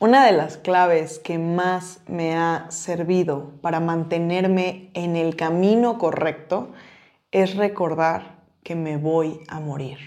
Una 0.00 0.26
de 0.26 0.32
las 0.32 0.56
claves 0.56 1.20
que 1.20 1.38
más 1.38 2.00
me 2.08 2.34
ha 2.36 2.66
servido 2.70 3.52
para 3.60 3.78
mantenerme 3.78 4.90
en 4.92 5.14
el 5.14 5.36
camino 5.36 5.98
correcto 5.98 6.72
es 7.30 7.54
recordar 7.54 8.42
que 8.64 8.74
me 8.74 8.96
voy 8.96 9.38
a 9.46 9.60
morir. 9.60 9.98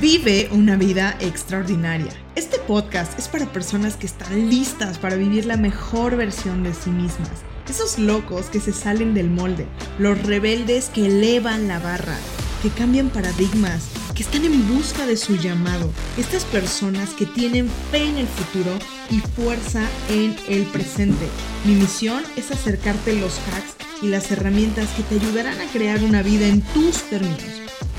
Vive 0.00 0.48
una 0.52 0.76
vida 0.76 1.16
extraordinaria. 1.20 2.12
Este 2.36 2.58
podcast 2.60 3.18
es 3.18 3.26
para 3.26 3.46
personas 3.46 3.96
que 3.96 4.06
están 4.06 4.48
listas 4.48 4.96
para 4.96 5.16
vivir 5.16 5.46
la 5.46 5.56
mejor 5.56 6.16
versión 6.16 6.62
de 6.62 6.72
sí 6.72 6.90
mismas. 6.90 7.42
Esos 7.68 7.98
locos 7.98 8.46
que 8.46 8.60
se 8.60 8.72
salen 8.72 9.14
del 9.14 9.30
molde, 9.30 9.66
los 9.98 10.22
rebeldes 10.22 10.88
que 10.88 11.06
elevan 11.06 11.66
la 11.66 11.80
barra, 11.80 12.16
que 12.62 12.70
cambian 12.70 13.10
paradigmas 13.10 13.99
están 14.22 14.44
en 14.44 14.68
busca 14.68 15.06
de 15.06 15.16
su 15.16 15.36
llamado, 15.36 15.90
estas 16.18 16.44
personas 16.44 17.10
que 17.10 17.24
tienen 17.24 17.68
fe 17.90 18.06
en 18.06 18.18
el 18.18 18.26
futuro 18.26 18.70
y 19.10 19.20
fuerza 19.20 19.88
en 20.10 20.36
el 20.48 20.64
presente. 20.66 21.26
Mi 21.64 21.74
misión 21.74 22.22
es 22.36 22.50
acercarte 22.50 23.18
los 23.18 23.38
hacks 23.48 23.76
y 24.02 24.08
las 24.08 24.30
herramientas 24.30 24.90
que 24.94 25.02
te 25.04 25.14
ayudarán 25.14 25.58
a 25.60 25.70
crear 25.72 26.02
una 26.02 26.22
vida 26.22 26.46
en 26.46 26.60
tus 26.60 27.02
términos, 27.08 27.42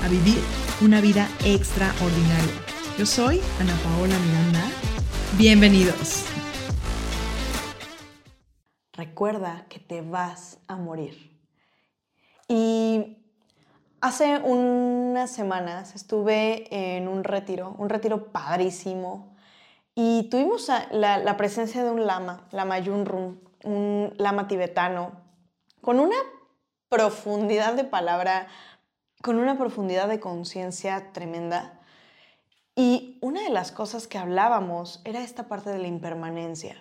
a 0.04 0.08
vivir 0.08 0.38
una 0.80 1.00
vida 1.00 1.28
extraordinaria. 1.44 2.52
Yo 2.98 3.06
soy 3.06 3.40
Ana 3.58 3.76
Paola 3.82 4.16
Miranda. 4.18 4.70
Bienvenidos. 5.36 6.24
Recuerda 8.92 9.66
que 9.68 9.80
te 9.80 10.02
vas 10.02 10.58
a 10.68 10.76
morir. 10.76 11.32
Y 12.48 13.21
Hace 14.02 14.38
unas 14.38 15.30
semanas 15.30 15.94
estuve 15.94 16.66
en 16.96 17.06
un 17.06 17.22
retiro, 17.22 17.76
un 17.78 17.88
retiro 17.88 18.32
padrísimo, 18.32 19.36
y 19.94 20.24
tuvimos 20.28 20.68
la, 20.90 21.36
presencia 21.36 21.84
de 21.84 21.92
un 21.92 22.04
lama, 22.04 22.48
lama 22.50 22.80
Yunrun, 22.80 23.40
un 23.62 24.12
lama 24.16 24.48
tibetano, 24.48 25.12
con 25.80 26.00
una 26.00 26.16
profundidad 26.88 27.74
de 27.74 27.84
palabra, 27.84 28.48
con 29.22 29.38
una 29.38 29.56
profundidad 29.56 30.08
de 30.08 30.18
conciencia 30.18 31.12
tremenda. 31.12 31.78
Y 32.74 33.20
una 33.22 33.42
de 33.42 33.50
las 33.50 33.70
cosas 33.70 34.08
que 34.08 34.18
hablábamos 34.18 35.00
era 35.04 35.22
esta 35.22 35.46
parte 35.46 35.70
de 35.70 35.78
la 35.78 35.86
impermanencia. 35.86 36.74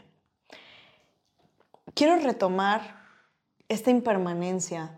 Quiero 1.93 2.15
retomar 2.15 3.05
esta 3.67 3.91
impermanencia 3.91 4.97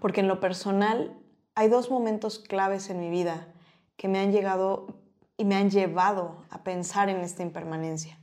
porque 0.00 0.20
en 0.20 0.28
lo 0.28 0.38
personal 0.38 1.19
hay 1.54 1.68
dos 1.68 1.90
momentos 1.90 2.38
claves 2.38 2.90
en 2.90 3.00
mi 3.00 3.10
vida 3.10 3.48
que 3.96 4.08
me 4.08 4.18
han 4.18 4.32
llegado 4.32 5.00
y 5.36 5.44
me 5.44 5.56
han 5.56 5.70
llevado 5.70 6.44
a 6.50 6.62
pensar 6.62 7.08
en 7.08 7.18
esta 7.20 7.42
impermanencia. 7.42 8.18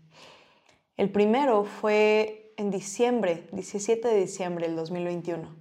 El 0.98 1.12
primero 1.12 1.64
fue 1.64 2.54
en 2.58 2.72
diciembre, 2.72 3.48
17 3.52 4.08
de 4.08 4.20
diciembre 4.20 4.68
del 4.68 4.76
2021. 4.76 5.56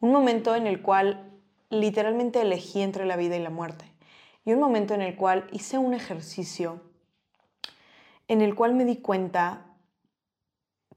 Un 0.00 0.12
momento 0.12 0.56
en 0.56 0.66
el 0.66 0.80
cual 0.80 1.38
literalmente 1.68 2.40
elegí 2.40 2.80
entre 2.80 3.04
la 3.04 3.16
vida 3.16 3.36
y 3.36 3.42
la 3.42 3.50
muerte. 3.50 3.84
Y 4.44 4.52
un 4.52 4.60
momento 4.60 4.94
en 4.94 5.02
el 5.02 5.16
cual 5.16 5.46
hice 5.52 5.78
un 5.78 5.94
ejercicio 5.94 6.80
en 8.28 8.42
el 8.42 8.54
cual 8.54 8.74
me 8.74 8.84
di 8.84 8.96
cuenta 8.96 9.66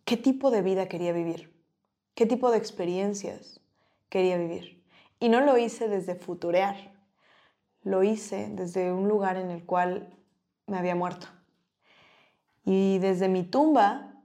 qué 0.06 0.18
tipo 0.18 0.52
de 0.52 0.62
vida 0.62 0.88
quería 0.88 1.14
vivir, 1.14 1.52
qué 2.16 2.26
tipo 2.26 2.52
de 2.52 2.58
experiencias 2.58 3.60
quería 4.10 4.38
vivir. 4.38 4.83
Y 5.24 5.30
no 5.30 5.40
lo 5.40 5.58
hice 5.58 5.88
desde 5.88 6.16
futurear, 6.16 6.76
lo 7.82 8.04
hice 8.04 8.50
desde 8.52 8.92
un 8.92 9.08
lugar 9.08 9.38
en 9.38 9.52
el 9.52 9.66
cual 9.66 10.14
me 10.68 10.78
había 10.78 10.96
muerto. 10.96 11.28
Y 12.66 12.98
desde 13.00 13.30
mi 13.30 13.44
tumba 13.44 14.22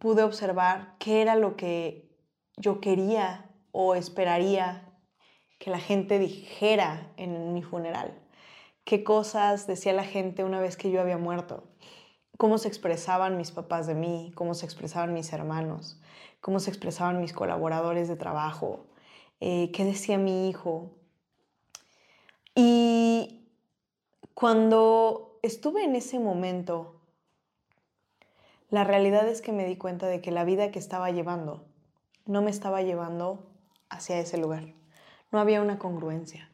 pude 0.00 0.24
observar 0.24 0.96
qué 0.98 1.22
era 1.22 1.36
lo 1.36 1.54
que 1.54 2.10
yo 2.56 2.80
quería 2.80 3.48
o 3.70 3.94
esperaría 3.94 4.92
que 5.60 5.70
la 5.70 5.78
gente 5.78 6.18
dijera 6.18 7.12
en 7.16 7.54
mi 7.54 7.62
funeral. 7.62 8.20
Qué 8.82 9.04
cosas 9.04 9.68
decía 9.68 9.92
la 9.92 10.02
gente 10.02 10.42
una 10.42 10.58
vez 10.58 10.76
que 10.76 10.90
yo 10.90 11.00
había 11.00 11.16
muerto. 11.16 11.62
Cómo 12.38 12.58
se 12.58 12.66
expresaban 12.66 13.36
mis 13.36 13.52
papás 13.52 13.86
de 13.86 13.94
mí, 13.94 14.32
cómo 14.34 14.54
se 14.54 14.66
expresaban 14.66 15.14
mis 15.14 15.32
hermanos, 15.32 16.00
cómo 16.40 16.58
se 16.58 16.70
expresaban 16.70 17.20
mis 17.20 17.32
colaboradores 17.32 18.08
de 18.08 18.16
trabajo, 18.16 18.88
eh, 19.40 19.70
qué 19.72 19.84
decía 19.84 20.18
mi 20.18 20.48
hijo. 20.48 20.92
Y 22.54 23.48
cuando 24.34 25.38
estuve 25.42 25.84
en 25.84 25.96
ese 25.96 26.18
momento, 26.18 27.00
la 28.70 28.84
realidad 28.84 29.28
es 29.28 29.42
que 29.42 29.52
me 29.52 29.66
di 29.66 29.76
cuenta 29.76 30.06
de 30.06 30.20
que 30.20 30.30
la 30.30 30.44
vida 30.44 30.70
que 30.70 30.78
estaba 30.78 31.10
llevando 31.10 31.64
no 32.26 32.42
me 32.42 32.50
estaba 32.50 32.82
llevando 32.82 33.46
hacia 33.88 34.18
ese 34.18 34.38
lugar. 34.38 34.74
No 35.30 35.38
había 35.38 35.60
una 35.60 35.78
congruencia. 35.78 36.50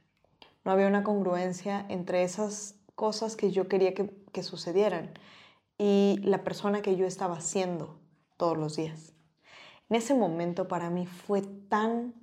No 0.64 0.72
había 0.72 0.86
una 0.86 1.04
congruencia 1.04 1.86
entre 1.88 2.22
esas 2.22 2.76
cosas 2.94 3.36
que 3.36 3.50
yo 3.50 3.68
quería 3.68 3.94
que, 3.94 4.10
que 4.32 4.42
sucedieran 4.42 5.14
y 5.78 6.20
la 6.22 6.44
persona 6.44 6.82
que 6.82 6.96
yo 6.96 7.06
estaba 7.06 7.40
siendo 7.40 7.98
todos 8.36 8.58
los 8.58 8.76
días. 8.76 9.14
En 9.88 9.96
ese 9.96 10.14
momento 10.14 10.68
para 10.68 10.90
mí 10.90 11.06
fue 11.06 11.40
tan 11.40 12.14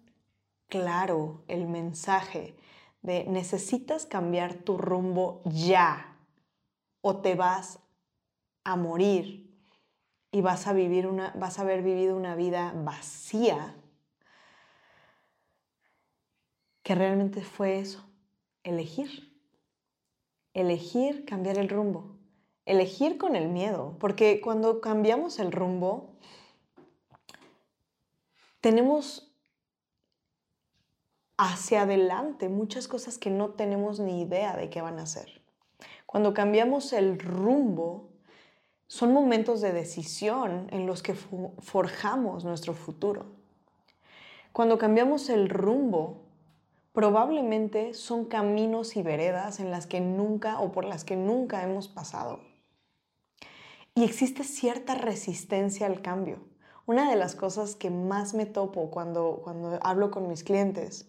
claro 0.67 1.43
el 1.47 1.67
mensaje 1.67 2.55
de 3.01 3.25
necesitas 3.25 4.05
cambiar 4.05 4.53
tu 4.53 4.77
rumbo 4.77 5.41
ya 5.45 6.17
o 7.01 7.17
te 7.17 7.35
vas 7.35 7.79
a 8.63 8.75
morir 8.75 9.55
y 10.31 10.41
vas 10.41 10.67
a 10.67 10.73
vivir 10.73 11.07
una 11.07 11.31
vas 11.35 11.59
a 11.59 11.61
haber 11.61 11.81
vivido 11.83 12.15
una 12.15 12.35
vida 12.35 12.73
vacía 12.75 13.75
que 16.87 16.95
realmente 16.95 17.41
fue 17.41 17.79
eso, 17.79 18.05
elegir. 18.63 19.37
Elegir 20.53 21.25
cambiar 21.25 21.57
el 21.57 21.67
rumbo. 21.67 22.15
Elegir 22.63 23.17
con 23.17 23.35
el 23.35 23.49
miedo, 23.49 23.97
porque 23.99 24.39
cuando 24.39 24.79
cambiamos 24.79 25.39
el 25.39 25.51
rumbo 25.51 26.15
tenemos 28.61 29.36
hacia 31.37 31.83
adelante 31.83 32.49
muchas 32.49 32.87
cosas 32.87 33.17
que 33.17 33.29
no 33.29 33.51
tenemos 33.51 33.99
ni 33.99 34.21
idea 34.21 34.55
de 34.55 34.69
qué 34.69 34.81
van 34.81 34.99
a 34.99 35.05
ser. 35.05 35.41
Cuando 36.05 36.33
cambiamos 36.33 36.93
el 36.93 37.19
rumbo, 37.19 38.09
son 38.87 39.13
momentos 39.13 39.61
de 39.61 39.73
decisión 39.73 40.67
en 40.71 40.87
los 40.87 41.03
que 41.03 41.13
forjamos 41.13 42.45
nuestro 42.45 42.73
futuro. 42.73 43.25
Cuando 44.53 44.77
cambiamos 44.77 45.29
el 45.29 45.49
rumbo, 45.49 46.23
probablemente 46.93 47.93
son 47.93 48.25
caminos 48.25 48.95
y 48.95 49.03
veredas 49.03 49.59
en 49.59 49.69
las 49.69 49.85
que 49.85 49.99
nunca 49.99 50.59
o 50.59 50.71
por 50.71 50.85
las 50.85 51.03
que 51.03 51.15
nunca 51.15 51.61
hemos 51.61 51.87
pasado. 51.87 52.39
Y 53.93 54.03
existe 54.03 54.43
cierta 54.43 54.95
resistencia 54.95 55.85
al 55.85 56.01
cambio. 56.01 56.39
Una 56.87 57.09
de 57.09 57.17
las 57.17 57.35
cosas 57.35 57.75
que 57.75 57.89
más 57.89 58.33
me 58.33 58.45
topo 58.45 58.89
cuando, 58.89 59.41
cuando 59.43 59.77
hablo 59.81 60.09
con 60.09 60.29
mis 60.29 60.45
clientes 60.45 61.05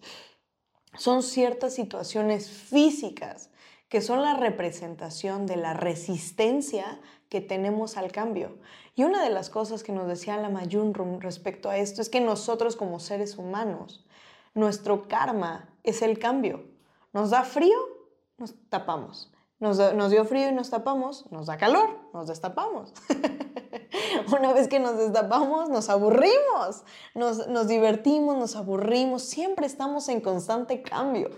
son 0.97 1.23
ciertas 1.23 1.73
situaciones 1.73 2.49
físicas 2.49 3.49
que 3.87 4.01
son 4.01 4.21
la 4.21 4.33
representación 4.33 5.45
de 5.47 5.55
la 5.55 5.73
resistencia 5.73 6.99
que 7.29 7.39
tenemos 7.39 7.95
al 7.95 8.11
cambio. 8.11 8.57
Y 8.93 9.05
una 9.05 9.23
de 9.23 9.29
las 9.29 9.49
cosas 9.49 9.81
que 9.81 9.93
nos 9.93 10.05
decía 10.09 10.35
la 10.35 10.49
Mayunrum 10.49 11.21
respecto 11.21 11.69
a 11.69 11.77
esto 11.77 12.01
es 12.01 12.09
que 12.09 12.19
nosotros 12.19 12.75
como 12.75 12.99
seres 12.99 13.37
humanos, 13.37 14.05
nuestro 14.53 15.07
karma 15.07 15.69
es 15.83 16.01
el 16.01 16.19
cambio. 16.19 16.65
Nos 17.13 17.29
da 17.29 17.43
frío, 17.43 17.79
nos 18.37 18.53
tapamos. 18.67 19.31
Nos, 19.59 19.77
nos 19.93 20.11
dio 20.11 20.23
frío 20.23 20.49
y 20.49 20.53
nos 20.53 20.69
tapamos, 20.69 21.29
nos 21.31 21.47
da 21.47 21.57
calor, 21.57 21.89
nos 22.13 22.27
destapamos. 22.27 22.93
Una 24.31 24.53
vez 24.53 24.67
que 24.67 24.79
nos 24.79 24.97
destapamos, 24.97 25.69
nos 25.69 25.89
aburrimos, 25.89 26.83
nos, 27.13 27.67
divertimos, 27.67 28.37
nos 28.37 28.55
aburrimos, 28.55 29.23
siempre 29.23 29.65
estamos 29.65 30.09
en 30.09 30.21
constante 30.21 30.81
cambio. 30.81 31.29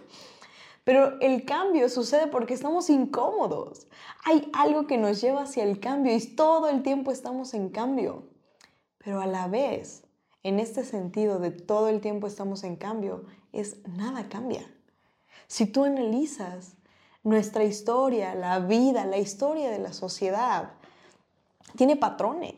Pero 0.84 1.20
el 1.22 1.46
cambio 1.46 1.90
sucede 1.90 2.28
porque 2.28 2.54
estamos 2.54 2.90
incómodos. 2.90 3.88
Hay 4.26 4.50
algo 4.54 4.88
que 4.88 4.98
nos 4.98 5.22
lleva 5.22 5.44
hacia 5.44 5.64
el 5.64 5.80
cambio 5.80 6.16
y 6.16 6.36
todo 6.36 6.70
el 6.70 6.84
tiempo 6.84 7.12
estamos 7.12 7.54
en 7.54 7.70
cambio. 7.70 8.24
Pero 8.98 9.22
a 9.22 9.28
la 9.28 9.48
vez, 9.48 10.04
en 10.44 10.60
este 10.60 10.84
sentido 10.84 11.40
de 11.40 11.52
todo 11.52 11.88
el 11.88 12.02
tiempo 12.02 12.28
estamos 12.28 12.64
en 12.64 12.76
cambio, 12.76 13.26
es 13.52 13.78
nada 13.88 14.28
cambia. 14.28 14.66
Si 15.48 15.66
tú 15.66 15.84
analizas 15.84 16.76
nuestra 17.24 17.64
historia, 17.64 18.36
la 18.36 18.60
vida, 18.60 19.06
la 19.06 19.18
historia 19.18 19.70
de 19.70 19.80
la 19.80 19.94
sociedad, 19.94 20.74
tiene 21.76 21.96
patrones 21.96 22.56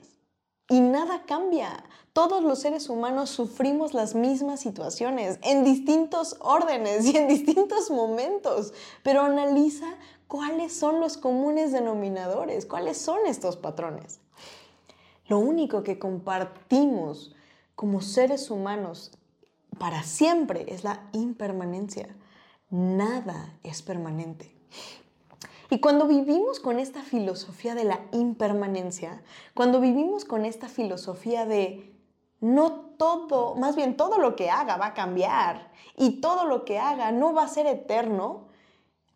y 0.69 0.80
nada 0.80 1.24
cambia. 1.25 1.83
Todos 2.13 2.44
los 2.44 2.60
seres 2.60 2.89
humanos 2.89 3.30
sufrimos 3.30 3.94
las 3.94 4.15
mismas 4.15 4.60
situaciones 4.60 5.39
en 5.42 5.63
distintos 5.63 6.38
órdenes 6.39 7.06
y 7.06 7.18
en 7.18 7.27
distintos 7.27 7.89
momentos, 7.89 8.74
pero 9.04 9.21
analiza 9.21 9.88
cuáles 10.27 10.75
son 10.75 11.00
los 11.00 11.18
comunes 11.18 11.71
denominadores, 11.71 12.65
cuáles 12.65 12.98
son 12.98 13.25
estos 13.25 13.57
patrones. 13.57 14.19
Lo 15.27 15.39
único 15.39 15.83
que 15.83 16.00
compartimos 16.00 17.36
como 17.75 18.01
seres 18.01 18.51
humanos 18.51 19.12
para 19.80 20.04
siempre 20.04 20.65
es 20.68 20.83
la 20.83 21.10
impermanencia. 21.13 22.15
Nada 22.73 23.53
es 23.61 23.83
permanente. 23.83 24.51
Y 25.69 25.79
cuando 25.79 26.07
vivimos 26.07 26.59
con 26.59 26.79
esta 26.79 27.03
filosofía 27.03 27.75
de 27.75 27.83
la 27.83 27.99
impermanencia, 28.11 29.21
cuando 29.53 29.79
vivimos 29.79 30.25
con 30.25 30.43
esta 30.43 30.67
filosofía 30.67 31.45
de 31.45 31.95
no 32.41 32.71
todo, 32.97 33.53
más 33.53 33.75
bien 33.75 33.95
todo 33.95 34.17
lo 34.17 34.35
que 34.35 34.49
haga 34.49 34.77
va 34.77 34.87
a 34.87 34.93
cambiar 34.95 35.71
y 35.95 36.19
todo 36.19 36.45
lo 36.45 36.65
que 36.65 36.79
haga 36.79 37.11
no 37.11 37.31
va 37.31 37.43
a 37.43 37.47
ser 37.47 37.67
eterno, 37.67 38.47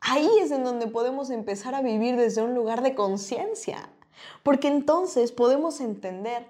ahí 0.01 0.29
es 0.39 0.51
en 0.51 0.63
donde 0.63 0.85
podemos 0.85 1.31
empezar 1.31 1.73
a 1.73 1.81
vivir 1.81 2.15
desde 2.15 2.43
un 2.43 2.53
lugar 2.53 2.83
de 2.83 2.93
conciencia. 2.93 3.89
Porque 4.43 4.67
entonces 4.67 5.31
podemos 5.31 5.81
entender 5.81 6.45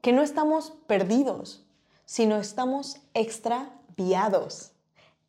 que 0.00 0.12
no 0.12 0.22
estamos 0.22 0.72
perdidos, 0.88 1.64
sino 2.06 2.38
estamos 2.38 3.02
extraviados, 3.14 4.72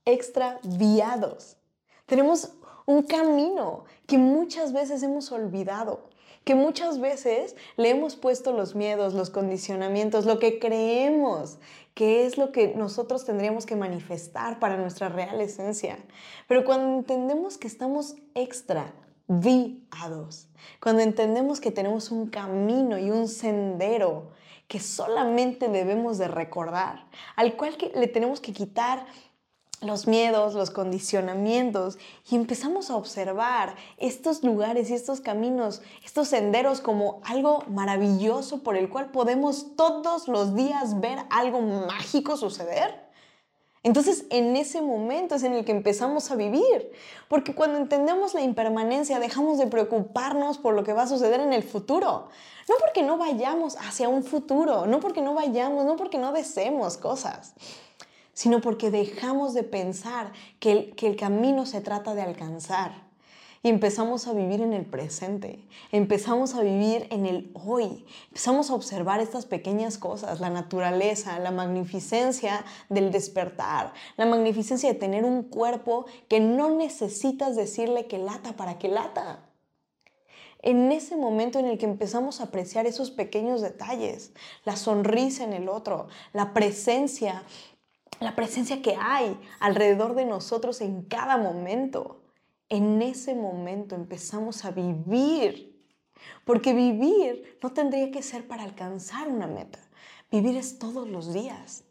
extraviados. 0.09 1.57
Tenemos 2.05 2.51
un 2.85 3.03
camino 3.03 3.85
que 4.07 4.17
muchas 4.17 4.73
veces 4.73 5.03
hemos 5.03 5.31
olvidado, 5.31 6.09
que 6.43 6.55
muchas 6.55 6.99
veces 6.99 7.55
le 7.77 7.89
hemos 7.89 8.15
puesto 8.15 8.51
los 8.51 8.73
miedos, 8.73 9.13
los 9.13 9.29
condicionamientos, 9.29 10.25
lo 10.25 10.39
que 10.39 10.59
creemos 10.59 11.59
que 11.93 12.25
es 12.25 12.37
lo 12.37 12.53
que 12.53 12.73
nosotros 12.75 13.25
tendríamos 13.25 13.65
que 13.65 13.75
manifestar 13.75 14.59
para 14.59 14.77
nuestra 14.77 15.09
real 15.09 15.41
esencia. 15.41 15.99
Pero 16.47 16.63
cuando 16.63 16.97
entendemos 16.97 17.57
que 17.57 17.67
estamos 17.67 18.15
extraviados, 18.35 20.47
cuando 20.81 21.01
entendemos 21.01 21.59
que 21.59 21.71
tenemos 21.71 22.09
un 22.09 22.29
camino 22.29 22.97
y 22.97 23.11
un 23.11 23.27
sendero 23.27 24.29
que 24.69 24.79
solamente 24.79 25.67
debemos 25.67 26.17
de 26.17 26.29
recordar, 26.29 27.05
al 27.35 27.57
cual 27.57 27.75
le 27.93 28.07
tenemos 28.07 28.39
que 28.39 28.53
quitar 28.53 29.05
los 29.81 30.07
miedos, 30.07 30.55
los 30.55 30.71
condicionamientos 30.71 31.97
y 32.29 32.35
empezamos 32.35 32.89
a 32.89 32.95
observar 32.95 33.75
estos 33.97 34.43
lugares 34.43 34.89
y 34.89 34.93
estos 34.93 35.21
caminos, 35.21 35.81
estos 36.03 36.27
senderos 36.27 36.81
como 36.81 37.21
algo 37.23 37.63
maravilloso 37.67 38.61
por 38.61 38.75
el 38.75 38.89
cual 38.89 39.11
podemos 39.11 39.75
todos 39.75 40.27
los 40.27 40.55
días 40.55 40.99
ver 40.99 41.19
algo 41.29 41.61
mágico 41.61 42.35
suceder. 42.35 43.07
Entonces 43.81 44.25
en 44.29 44.57
ese 44.57 44.81
momento 44.81 45.35
es 45.35 45.43
en 45.43 45.53
el 45.53 45.63
que 45.63 45.71
empezamos 45.71 46.29
a 46.31 46.35
vivir, 46.35 46.91
porque 47.29 47.55
cuando 47.55 47.77
entendemos 47.77 48.33
la 48.33 48.41
impermanencia 48.41 49.19
dejamos 49.19 49.57
de 49.57 49.67
preocuparnos 49.67 50.57
por 50.57 50.73
lo 50.73 50.83
que 50.83 50.91
va 50.91 51.03
a 51.03 51.07
suceder 51.07 51.39
en 51.39 51.53
el 51.53 51.63
futuro. 51.63 52.27
No 52.67 52.75
porque 52.81 53.03
no 53.03 53.17
vayamos 53.17 53.77
hacia 53.77 54.09
un 54.09 54.23
futuro, 54.23 54.85
no 54.85 54.99
porque 54.99 55.21
no 55.21 55.33
vayamos, 55.33 55.85
no 55.85 55.95
porque 55.95 56.17
no 56.17 56.33
deseemos 56.33 56.97
cosas 56.97 57.53
sino 58.39 58.61
porque 58.61 58.89
dejamos 58.89 59.53
de 59.53 59.63
pensar 59.63 60.31
que 60.61 60.71
el, 60.71 60.95
que 60.95 61.07
el 61.07 61.17
camino 61.17 61.65
se 61.65 61.81
trata 61.81 62.15
de 62.15 62.21
alcanzar. 62.21 63.09
Y 63.63 63.67
empezamos 63.67 64.27
a 64.27 64.33
vivir 64.33 64.61
en 64.61 64.71
el 64.71 64.85
presente, 64.85 65.67
empezamos 65.91 66.55
a 66.55 66.61
vivir 66.61 67.05
en 67.09 67.25
el 67.25 67.51
hoy, 67.53 68.05
empezamos 68.29 68.69
a 68.69 68.75
observar 68.75 69.19
estas 69.19 69.45
pequeñas 69.45 69.97
cosas, 69.97 70.39
la 70.39 70.49
naturaleza, 70.49 71.37
la 71.39 71.51
magnificencia 71.51 72.63
del 72.87 73.11
despertar, 73.11 73.91
la 74.15 74.25
magnificencia 74.25 74.87
de 74.87 74.97
tener 74.97 75.25
un 75.25 75.43
cuerpo 75.43 76.05
que 76.29 76.39
no 76.39 76.69
necesitas 76.69 77.57
decirle 77.57 78.07
que 78.07 78.19
lata 78.19 78.53
para 78.53 78.77
que 78.79 78.87
lata. 78.87 79.49
En 80.61 80.93
ese 80.93 81.17
momento 81.17 81.59
en 81.59 81.65
el 81.65 81.77
que 81.77 81.85
empezamos 81.85 82.39
a 82.39 82.45
apreciar 82.45 82.85
esos 82.85 83.11
pequeños 83.11 83.59
detalles, 83.59 84.31
la 84.63 84.77
sonrisa 84.77 85.43
en 85.43 85.51
el 85.51 85.67
otro, 85.67 86.07
la 86.31 86.53
presencia 86.53 87.43
la 88.19 88.35
presencia 88.35 88.81
que 88.81 88.95
hay 88.99 89.39
alrededor 89.59 90.15
de 90.15 90.25
nosotros 90.25 90.81
en 90.81 91.03
cada 91.03 91.37
momento. 91.37 92.21
En 92.67 93.01
ese 93.01 93.33
momento 93.33 93.95
empezamos 93.95 94.65
a 94.65 94.71
vivir, 94.71 95.83
porque 96.45 96.73
vivir 96.73 97.57
no 97.63 97.71
tendría 97.71 98.11
que 98.11 98.21
ser 98.21 98.47
para 98.47 98.63
alcanzar 98.63 99.27
una 99.27 99.47
meta, 99.47 99.79
vivir 100.31 100.57
es 100.57 100.77
todos 100.77 101.07
los 101.07 101.33
días. 101.33 101.83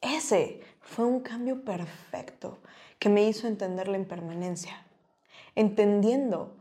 Ese 0.00 0.60
fue 0.80 1.04
un 1.04 1.20
cambio 1.20 1.64
perfecto 1.64 2.58
que 2.98 3.08
me 3.08 3.28
hizo 3.28 3.46
entender 3.46 3.88
la 3.88 3.98
impermanencia, 3.98 4.86
entendiendo 5.54 6.56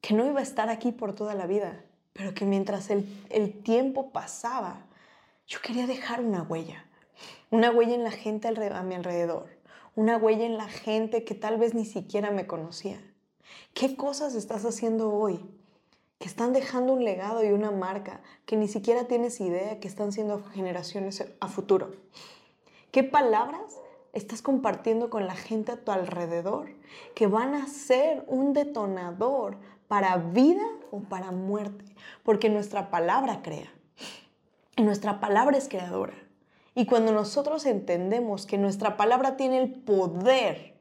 que 0.00 0.14
no 0.14 0.26
iba 0.26 0.40
a 0.40 0.42
estar 0.42 0.70
aquí 0.70 0.92
por 0.92 1.14
toda 1.14 1.34
la 1.34 1.46
vida, 1.46 1.84
pero 2.12 2.34
que 2.34 2.44
mientras 2.44 2.90
el, 2.90 3.06
el 3.28 3.62
tiempo 3.62 4.10
pasaba, 4.10 4.86
yo 5.46 5.60
quería 5.60 5.86
dejar 5.86 6.20
una 6.20 6.42
huella 6.42 6.86
una 7.50 7.72
huella 7.72 7.94
en 7.94 8.04
la 8.04 8.12
gente 8.12 8.46
a 8.46 8.82
mi 8.82 8.94
alrededor, 8.94 9.48
una 9.96 10.16
huella 10.16 10.46
en 10.46 10.56
la 10.56 10.68
gente 10.68 11.24
que 11.24 11.34
tal 11.34 11.58
vez 11.58 11.74
ni 11.74 11.84
siquiera 11.84 12.30
me 12.30 12.46
conocía. 12.46 13.00
¿Qué 13.74 13.96
cosas 13.96 14.36
estás 14.36 14.64
haciendo 14.64 15.12
hoy 15.12 15.44
que 16.18 16.28
están 16.28 16.52
dejando 16.52 16.92
un 16.92 17.04
legado 17.04 17.42
y 17.42 17.48
una 17.48 17.72
marca 17.72 18.20
que 18.46 18.56
ni 18.56 18.68
siquiera 18.68 19.08
tienes 19.08 19.40
idea 19.40 19.80
que 19.80 19.88
están 19.88 20.12
siendo 20.12 20.44
generaciones 20.44 21.24
a 21.40 21.48
futuro? 21.48 21.90
¿Qué 22.92 23.02
palabras 23.02 23.80
estás 24.12 24.42
compartiendo 24.42 25.10
con 25.10 25.26
la 25.26 25.34
gente 25.34 25.72
a 25.72 25.84
tu 25.84 25.90
alrededor 25.90 26.68
que 27.16 27.26
van 27.26 27.54
a 27.54 27.66
ser 27.66 28.24
un 28.28 28.52
detonador 28.52 29.56
para 29.88 30.16
vida 30.18 30.66
o 30.92 31.00
para 31.00 31.32
muerte? 31.32 31.84
Porque 32.22 32.48
nuestra 32.48 32.90
palabra 32.90 33.42
crea. 33.42 33.72
Y 34.76 34.82
nuestra 34.82 35.18
palabra 35.18 35.58
es 35.58 35.68
creadora. 35.68 36.29
Y 36.74 36.86
cuando 36.86 37.12
nosotros 37.12 37.66
entendemos 37.66 38.46
que 38.46 38.58
nuestra 38.58 38.96
palabra 38.96 39.36
tiene 39.36 39.58
el 39.60 39.72
poder 39.72 40.78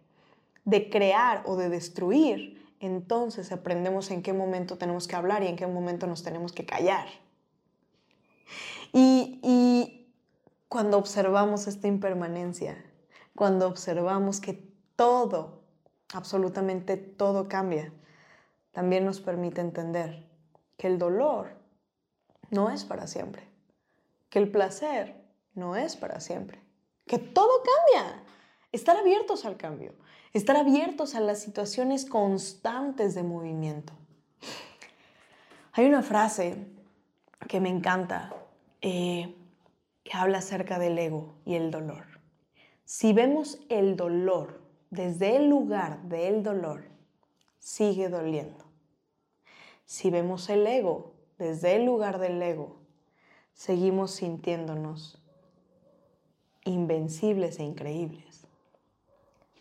de 0.66 0.90
crear 0.90 1.44
o 1.46 1.56
de 1.56 1.70
destruir, 1.70 2.60
entonces 2.80 3.52
aprendemos 3.52 4.12
en 4.12 4.22
qué 4.22 4.34
momento 4.34 4.78
tenemos 4.78 5.08
que 5.08 5.16
hablar 5.16 5.44
y 5.44 5.48
en 5.48 5.56
qué 5.56 5.68
momento 5.68 6.08
nos 6.08 6.24
tenemos 6.24 6.54
que 6.54 6.66
callar. 6.66 7.08
Y, 8.94 10.08
cuando 10.68 11.00
observamos 11.00 11.66
esta 11.66 11.88
impermanencia, 11.88 12.78
cuando 13.36 13.68
observamos 13.68 14.40
que 14.40 14.72
todo, 14.96 15.64
absolutamente 16.14 16.96
todo 16.96 17.48
cambia, 17.48 17.92
también 18.72 19.04
nos 19.04 19.20
permite 19.20 19.62
entender 19.62 20.28
que 20.78 20.86
el 20.86 21.00
dolor 21.00 21.58
no 22.52 22.70
es 22.70 22.86
para 22.86 23.08
siempre, 23.08 23.48
que 24.30 24.38
el 24.38 24.52
placer 24.52 25.19
no 25.54 25.76
es 25.76 25.96
para 25.96 26.20
siempre. 26.20 26.60
Que 27.06 27.18
todo 27.18 27.50
cambia. 27.64 28.24
Estar 28.72 28.98
abiertos 28.98 29.46
al 29.46 29.58
cambio. 29.58 29.94
Estar 30.34 30.58
abiertos 30.58 31.16
a 31.16 31.20
las 31.20 31.40
situaciones 31.40 32.06
constantes 32.06 33.16
de 33.16 33.24
movimiento. 33.24 33.94
Hay 35.74 35.86
una 35.86 36.04
frase 36.04 36.68
que 37.48 37.60
me 37.60 37.70
encanta 37.70 38.34
eh, 38.82 39.36
que 40.04 40.12
habla 40.18 40.40
acerca 40.40 40.78
del 40.80 40.98
ego 40.98 41.36
y 41.46 41.56
el 41.56 41.72
dolor. 41.72 42.06
Si 42.86 43.14
vemos 43.14 43.60
el 43.70 43.96
dolor 43.96 44.62
desde 44.90 45.36
el 45.36 45.50
lugar 45.50 46.02
del 46.04 46.44
dolor, 46.44 46.84
sigue 47.60 48.10
doliendo. 48.10 48.66
Si 49.86 50.10
vemos 50.10 50.50
el 50.50 50.66
ego 50.66 51.14
desde 51.38 51.76
el 51.76 51.86
lugar 51.86 52.20
del 52.20 52.42
ego, 52.42 52.78
seguimos 53.54 54.12
sintiéndonos 54.12 55.19
invencibles 56.70 57.60
e 57.60 57.64
increíbles. 57.64 58.48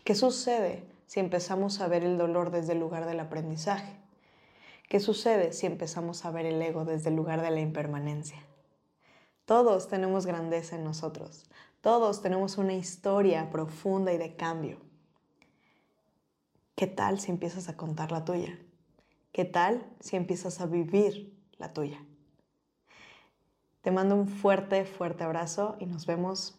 ¿Qué 0.05 0.15
sucede 0.15 0.85
si 1.07 1.21
empezamos 1.21 1.81
a 1.81 1.89
ver 1.89 2.05
el 2.05 2.19
dolor 2.19 2.51
desde 2.51 2.73
el 2.73 2.81
lugar 2.81 3.07
del 3.07 3.21
aprendizaje? 3.21 3.97
¿Qué 4.89 5.01
sucede 5.01 5.53
si 5.53 5.67
empezamos 5.67 6.25
a 6.25 6.31
ver 6.31 6.47
el 6.47 6.61
ego 6.63 6.85
desde 6.85 7.11
el 7.11 7.17
lugar 7.17 7.43
de 7.43 7.51
la 7.51 7.61
impermanencia? 7.61 8.39
Todos 9.45 9.89
tenemos 9.89 10.27
grandeza 10.27 10.77
en 10.77 10.85
nosotros. 10.85 11.47
Todos 11.81 12.23
tenemos 12.23 12.59
una 12.59 12.75
historia 12.75 13.51
profunda 13.51 14.13
y 14.13 14.19
de 14.19 14.37
cambio. 14.37 14.79
¿Qué 16.75 16.87
tal 16.87 17.21
si 17.21 17.31
empiezas 17.31 17.69
a 17.69 17.77
contar 17.77 18.13
la 18.13 18.25
tuya? 18.25 18.59
¿Qué 19.33 19.45
tal 19.45 19.87
si 20.01 20.17
empiezas 20.17 20.61
a 20.61 20.67
vivir 20.67 21.35
la 21.57 21.73
tuya? 21.73 22.05
Te 23.83 23.91
mando 23.91 24.15
un 24.15 24.29
fuerte, 24.29 24.85
fuerte 24.85 25.25
abrazo 25.25 25.77
y 25.81 25.87
nos 25.87 26.05
vemos 26.07 26.59